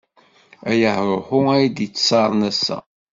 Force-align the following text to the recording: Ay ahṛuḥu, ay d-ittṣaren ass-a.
Ay 0.69 0.81
ahṛuḥu, 0.91 1.39
ay 1.55 1.65
d-ittṣaren 1.69 2.41
ass-a. 2.49 2.77